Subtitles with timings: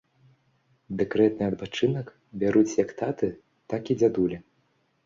[1.01, 2.07] Дэкрэтны адпачынак
[2.45, 3.31] бяруць як таты,
[3.75, 4.37] так і дзядулі.